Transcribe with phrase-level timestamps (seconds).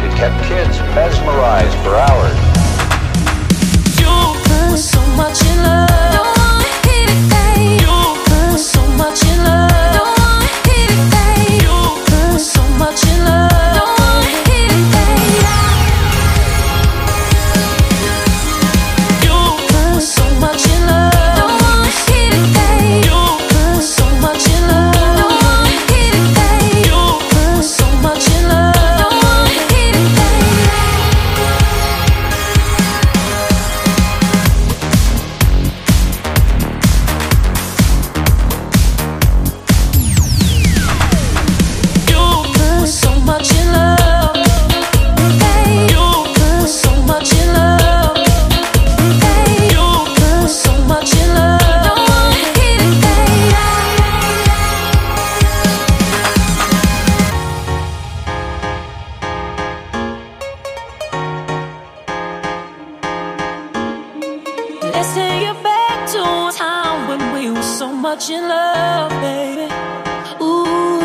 [0.00, 2.38] It kept kids mesmerized for hours.
[3.98, 5.88] You put so much in love.
[7.80, 9.68] You so much in love.
[11.62, 13.37] You so much in love.
[67.78, 69.72] So much in love, baby.
[70.42, 70.97] Ooh,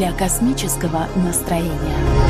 [0.00, 2.29] для космического настроения.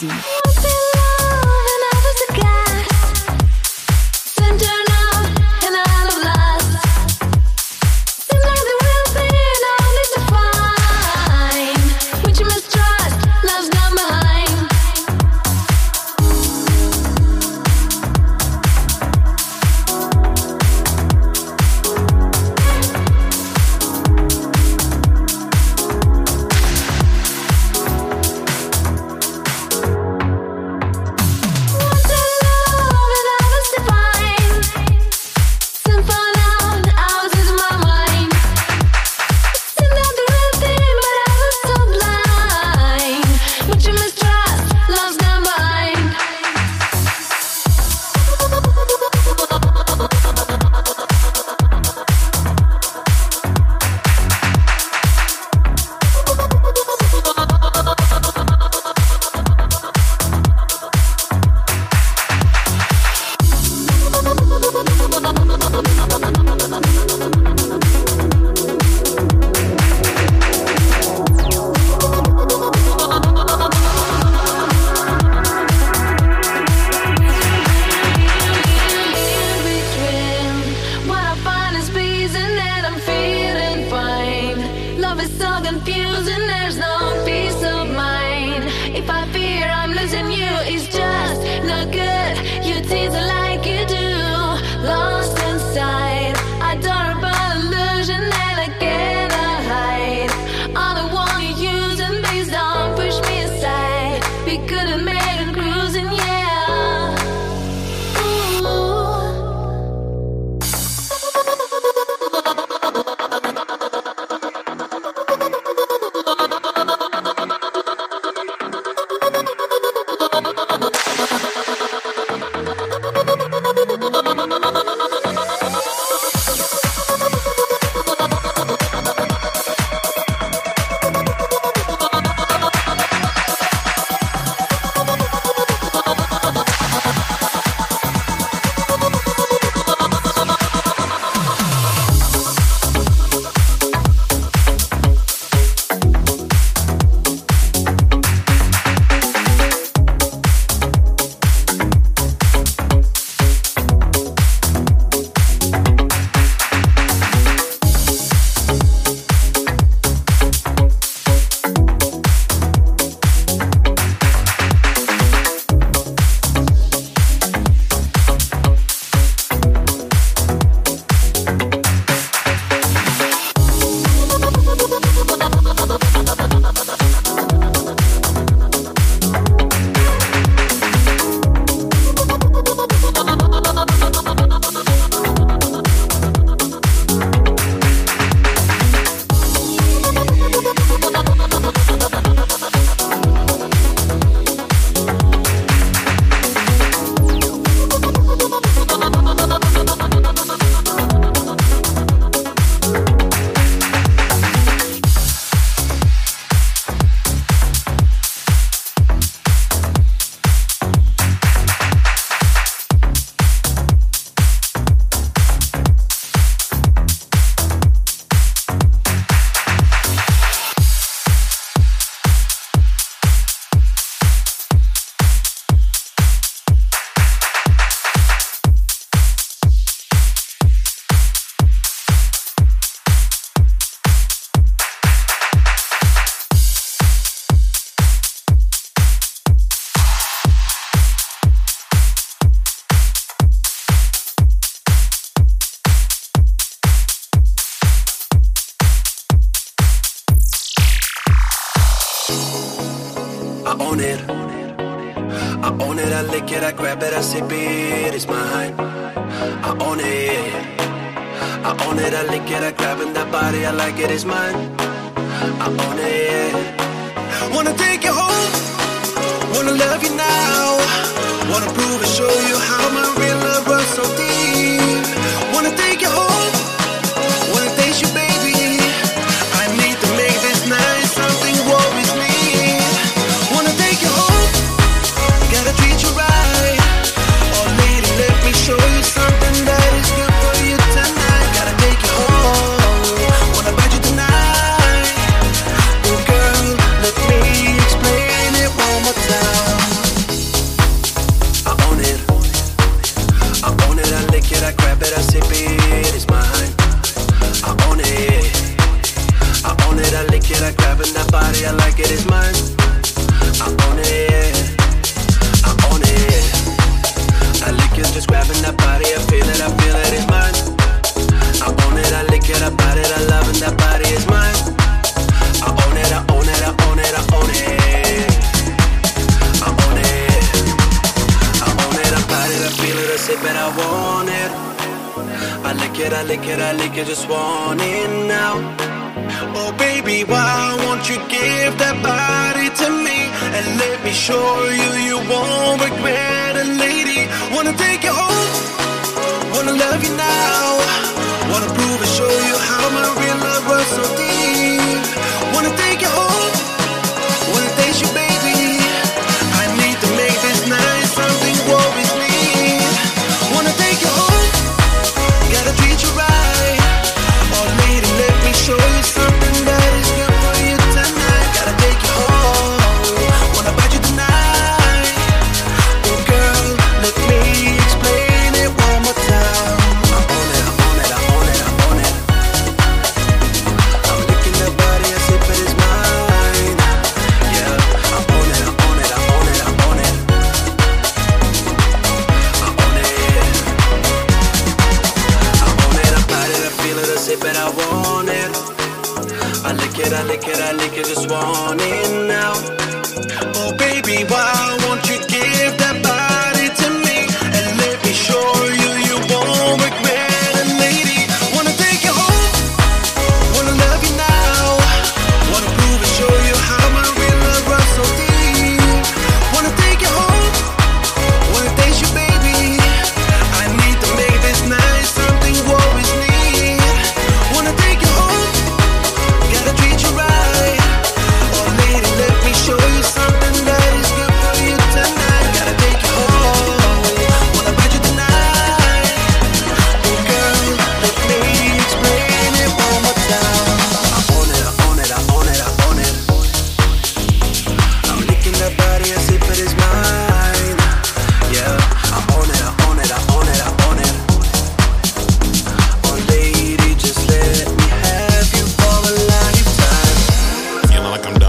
[0.00, 0.27] 91.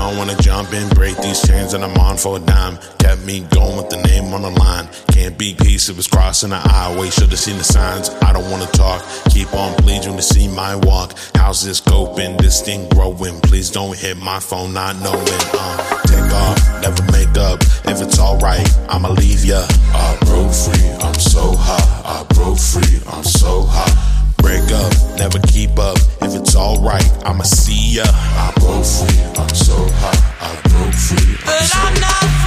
[0.09, 2.79] I wanna jump in, break these chains, and I'm on for a dime.
[2.97, 4.89] Kept me going with the name on the line.
[5.11, 7.11] Can't be peace, it was crossing the highway.
[7.11, 8.09] Should've seen the signs.
[8.23, 9.05] I don't wanna talk.
[9.29, 11.13] Keep on bleeding to see my walk.
[11.35, 12.37] How's this coping?
[12.37, 13.39] This thing growing.
[13.41, 15.41] Please don't hit my phone, not knowing.
[15.53, 17.61] Uh, take off, never make up.
[17.85, 19.61] If it's alright, I'ma leave ya.
[19.93, 21.85] I broke free, I'm so hot.
[22.03, 24.18] I broke free, I'm so hot.
[24.41, 25.97] Break up, never keep up.
[26.21, 28.03] If it's alright, I'ma see ya.
[28.05, 30.17] I broke free, I'm so hot.
[30.41, 31.35] I broke free.
[31.35, 32.38] I'm but so I'm not.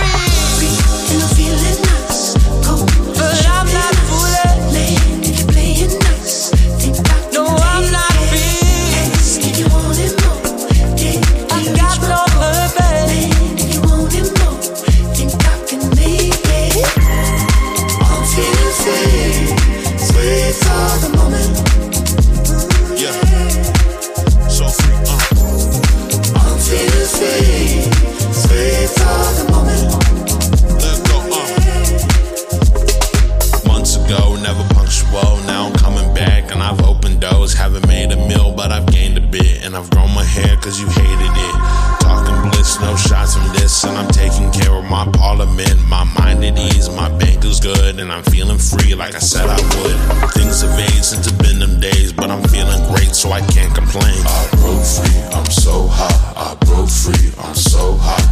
[40.62, 41.54] cause you hated it.
[41.98, 45.74] Talking bliss, no shots from this, and I'm taking care of my parliament.
[45.88, 49.46] My mind at ease, my bank is good, and I'm feeling free like I said
[49.46, 50.30] I would.
[50.32, 53.74] Things have aged since it's been them days, but I'm feeling great, so I can't
[53.74, 54.22] complain.
[54.24, 56.18] I broke free, I'm so hot.
[56.36, 58.22] I broke free, I'm so hot.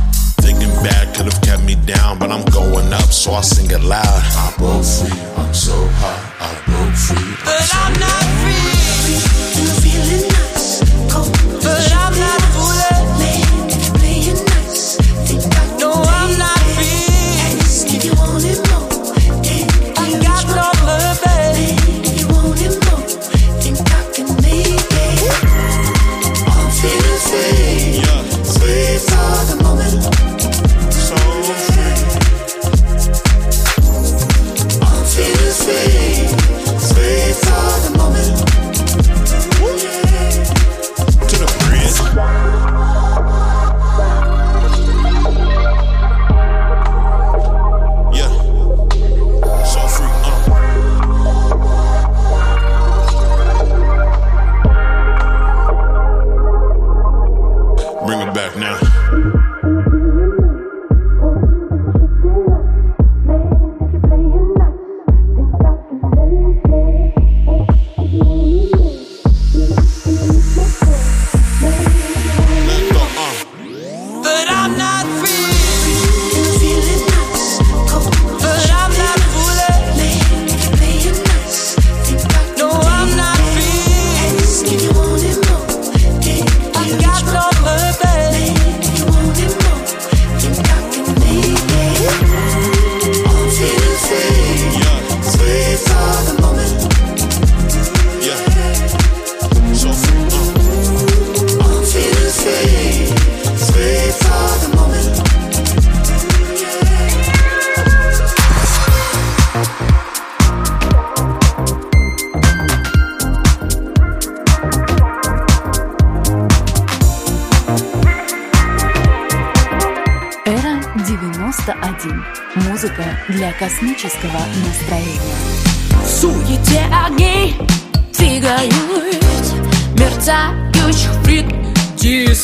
[0.41, 3.83] Thinking bad could have kept me down, but I'm going up, so I sing it
[3.83, 4.07] loud.
[4.07, 6.21] I broke free, I'm so hot.
[6.39, 8.50] I broke free, I'm but so I'm not free.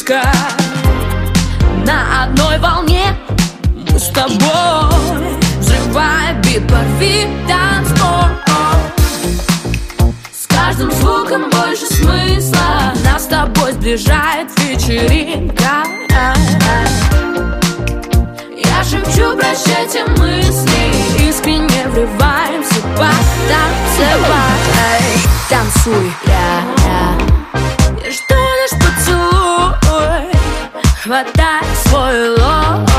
[0.07, 0.23] близко
[1.85, 3.17] На одной волне
[3.91, 4.37] мы с тобой.
[5.59, 8.29] Взрывая бит, порви танцпол
[10.33, 12.93] С каждым звуком больше смысла.
[13.05, 15.85] Нас с тобой сближает вечеринка.
[18.57, 21.29] Я шепчу, прощайте мысли.
[21.29, 24.27] Искренне врываемся, потанцевай
[25.49, 27.26] Танцуй, я, я
[31.07, 32.91] Хватай свой лоб.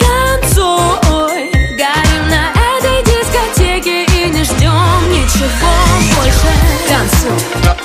[0.00, 5.74] Танцуй, горим на этой дискотеке И не ждем ничего
[6.16, 6.52] больше.
[6.88, 7.75] Танцуй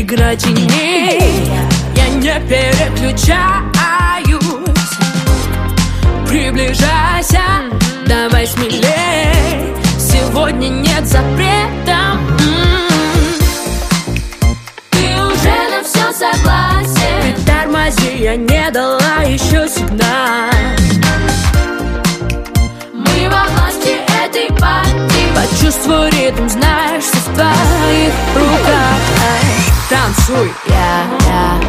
[0.00, 1.50] игра теней
[1.94, 3.20] Я не переключаюсь.
[6.26, 7.42] Приближайся,
[8.06, 9.74] давай смелей.
[9.98, 12.18] Сегодня нет запрета.
[14.90, 17.34] Ты уже на все согласен.
[17.34, 20.50] Притормози, я не дала еще сигнал.
[22.94, 25.34] Мы во власти этой партии.
[25.34, 29.49] Почувствуй ритм, знаешь, все в твоих руках
[29.90, 31.60] Танцуй, я, я.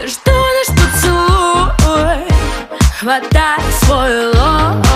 [0.00, 2.24] Я жду наш поцелуй.
[2.98, 4.86] Хватай свой лоб.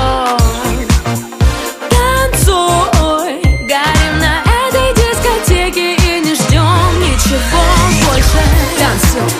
[1.91, 7.63] Танцуй, горим на этой дискотеке И не ждем ничего
[8.07, 8.41] больше.
[8.79, 9.38] Танцуй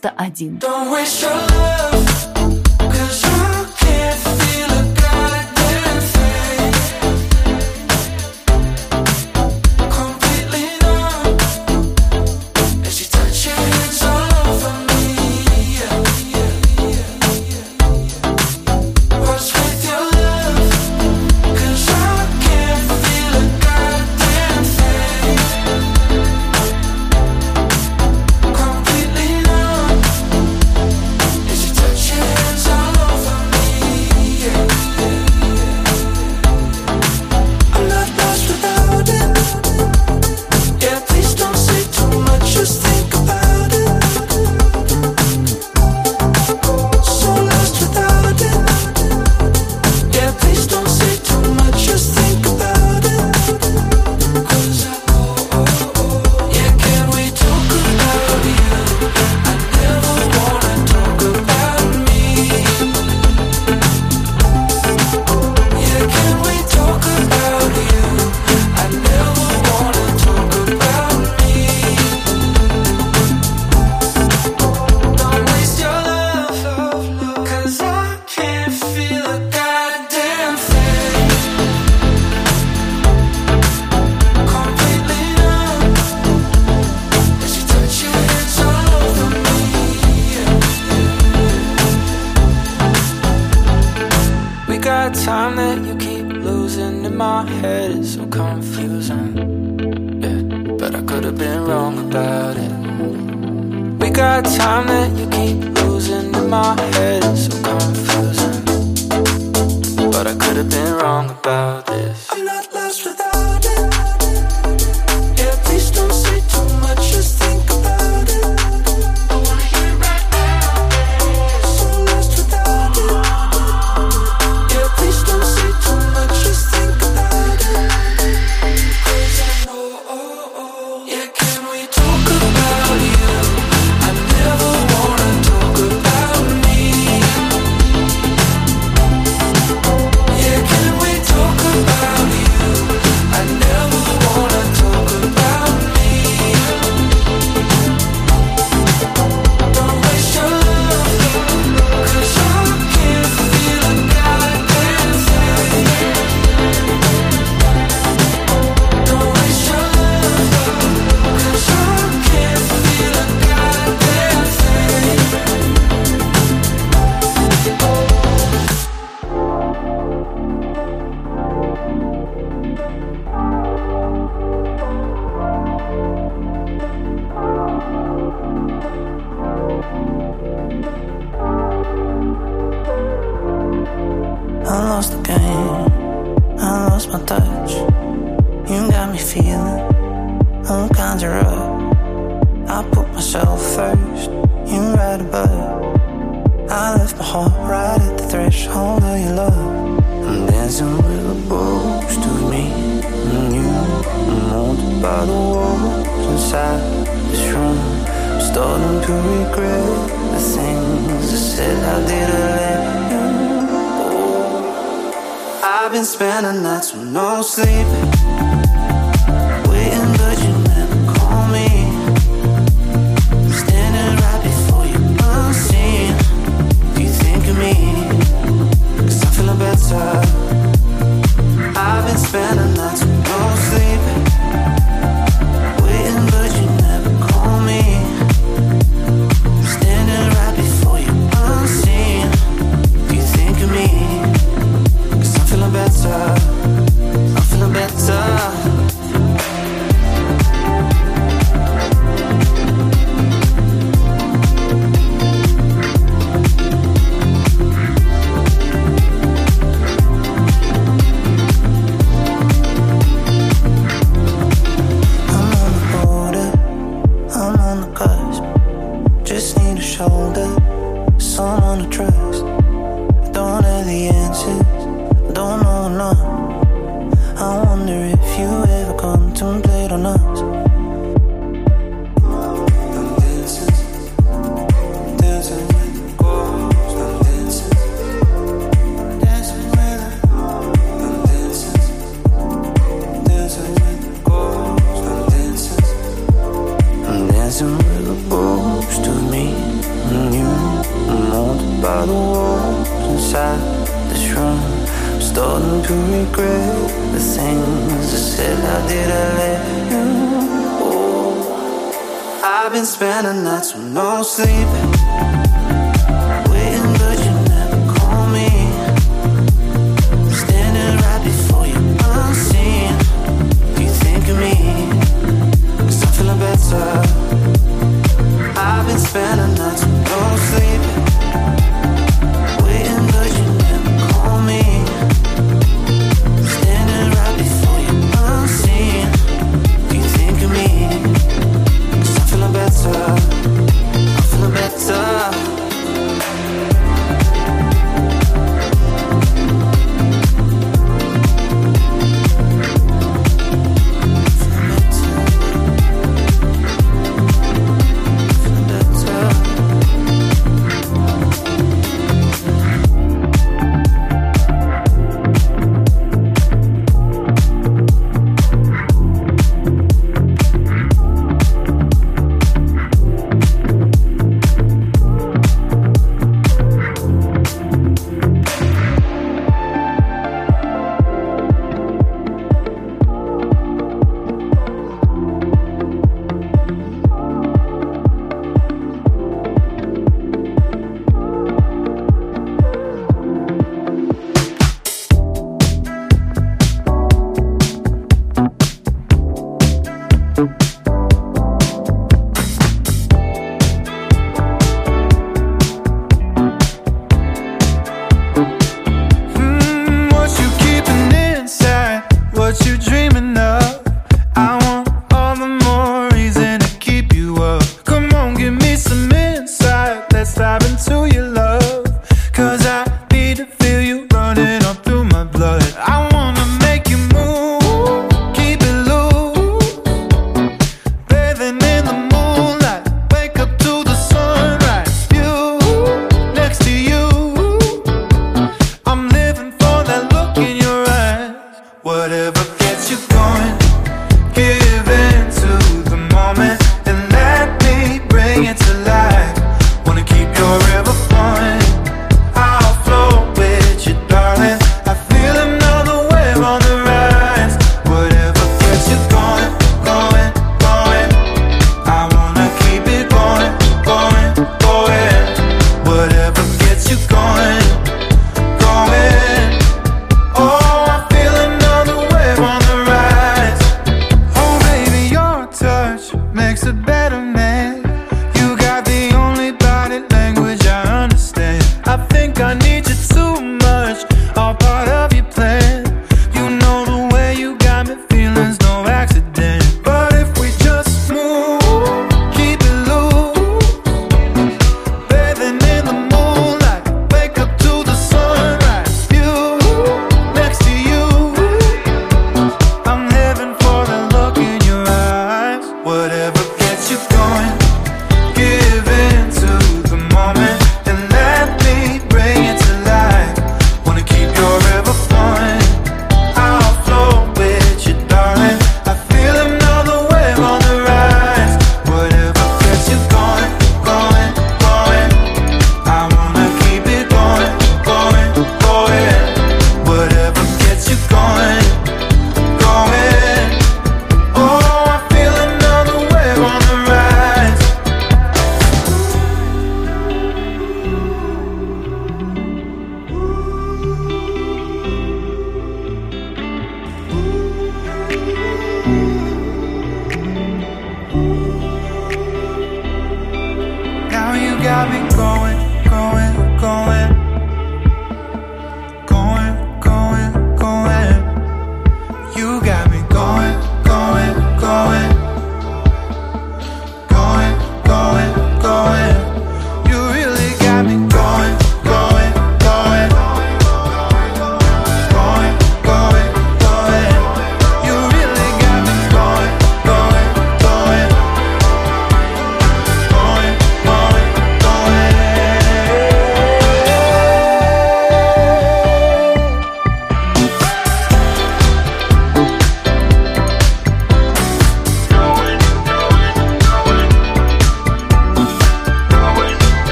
[0.00, 0.58] 91.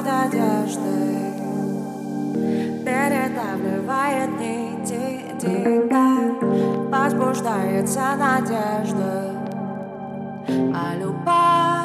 [0.00, 1.16] Надеждой
[2.84, 5.26] Передавливает нити
[6.90, 9.32] возбуждается надежда.
[10.74, 11.75] А любовь